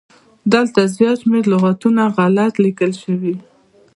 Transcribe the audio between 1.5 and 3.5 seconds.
لغاتونه غلت ليکل شوي